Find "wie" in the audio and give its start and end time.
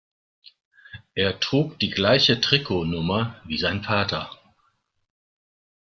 3.45-3.59